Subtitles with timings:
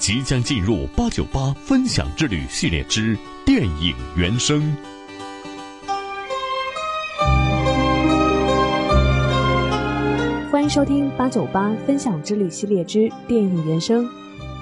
[0.00, 3.14] 即将进入八九八分享之旅系列之
[3.44, 4.74] 电影原声。
[10.50, 14.08] 欢迎收听八九八分享之旅系列之电影原声，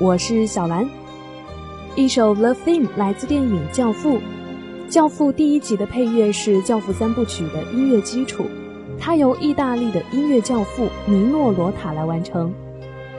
[0.00, 0.84] 我是小兰。
[1.94, 4.14] 一首《The Theme》来自电影《教父》，
[4.90, 8.44] 《教父》第一集的配乐是《教父》三部曲的音乐基础，
[8.98, 12.52] 它由意大利的音乐教父尼诺·罗塔来完成。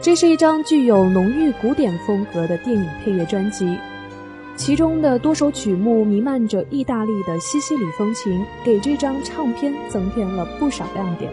[0.00, 3.76] 这是一张具有浓郁古典风格的电影配乐专辑，
[4.56, 11.30] 其中的多首曲目弥漫着意大利的西西里风情，给这张唱片增添了不少亮点。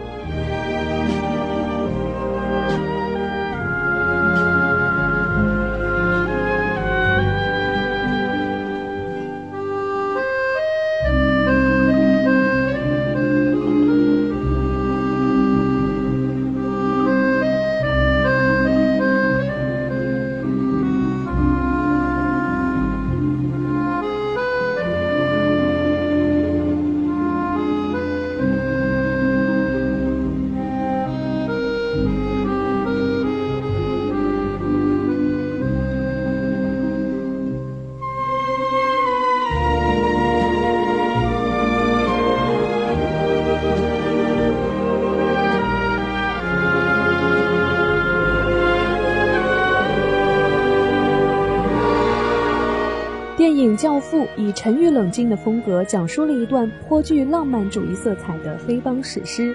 [53.46, 59.54] 电影《教父》以沉郁冷静的风格讲述了一段颇具浪漫主义色彩的黑帮史诗，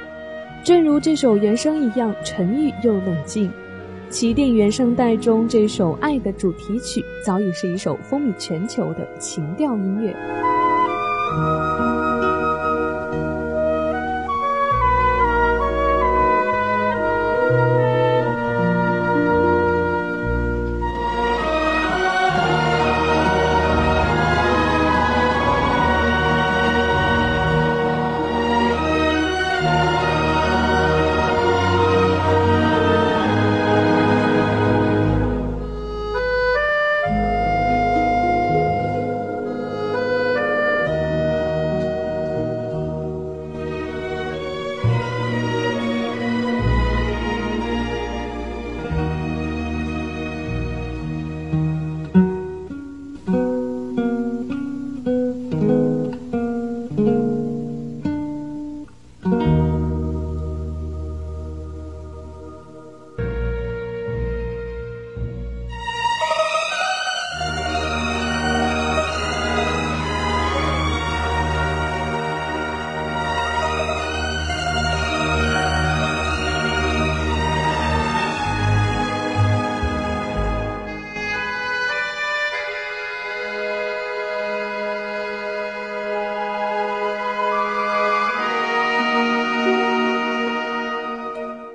[0.63, 3.51] 正如这首原声一样沉郁又冷静。
[4.09, 10.15] 其电影原声带中这首《爱》的主题曲早已是一首风靡全球的情调音乐。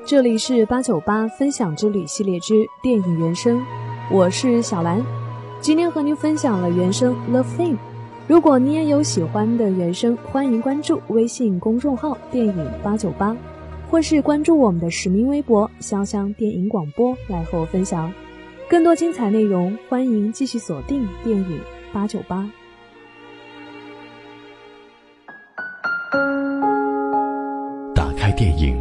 [0.07, 3.61] 这里是八九八分享之旅系列之电影原声，
[4.09, 5.05] 我是小兰，
[5.61, 7.75] 今天和您分享了原声《The Theme》。
[8.29, 13.37] 如果你也有喜欢的原声，欢迎关注微信公众号“电影八九八”，
[13.91, 18.13] 或是关注我们的实名微博“潇湘电影广播”来和我分享
[18.71, 19.77] 更多精彩内容。
[19.89, 21.61] 欢迎继续锁定电影
[21.93, 22.49] 八九八。
[27.93, 28.81] 打开电影，